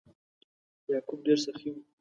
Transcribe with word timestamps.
یعقوب 0.89 1.19
ډیر 1.25 1.37
سخي 1.45 1.69
و. 1.71 1.75